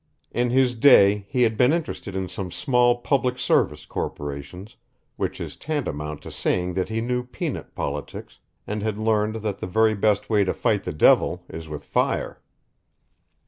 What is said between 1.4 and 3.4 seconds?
had been interested in some small public